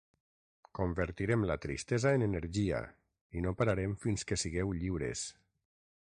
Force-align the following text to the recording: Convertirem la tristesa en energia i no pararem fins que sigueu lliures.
Convertirem 0.77 1.43
la 1.49 1.57
tristesa 1.65 2.13
en 2.19 2.25
energia 2.27 2.79
i 3.39 3.43
no 3.47 3.53
pararem 3.59 3.93
fins 4.07 4.25
que 4.31 4.39
sigueu 4.45 4.73
lliures. 4.79 5.27